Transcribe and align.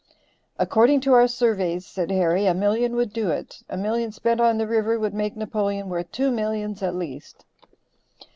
"According 0.57 1.01
to 1.01 1.13
our 1.13 1.27
surveys," 1.27 1.85
said 1.85 2.09
Harry, 2.09 2.47
"a 2.47 2.55
million 2.55 2.95
would 2.95 3.13
do 3.13 3.29
it; 3.29 3.61
a 3.69 3.77
million 3.77 4.11
spent 4.11 4.41
on 4.41 4.57
the 4.57 4.65
river 4.65 4.97
would 4.97 5.13
make 5.13 5.35
Napoleon 5.37 5.89
worth 5.89 6.11
two 6.11 6.31
millions 6.31 6.81
at 6.81 6.95
least." 6.95 7.45